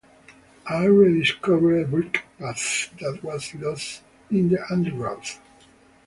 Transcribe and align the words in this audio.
I 0.67 0.85
rediscovered 0.85 1.83
a 1.83 1.87
brick 1.87 2.23
path 2.39 2.89
that 3.01 3.19
was 3.23 3.53
lost 3.53 4.01
in 4.31 4.49
the 4.49 4.57
undergrowth. 4.73 5.39